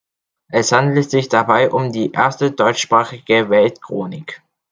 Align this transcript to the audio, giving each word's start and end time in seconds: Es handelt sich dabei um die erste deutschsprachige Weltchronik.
Es 0.49 0.71
handelt 0.71 1.11
sich 1.11 1.29
dabei 1.29 1.69
um 1.69 1.91
die 1.91 2.11
erste 2.11 2.49
deutschsprachige 2.49 3.51
Weltchronik. 3.51 4.41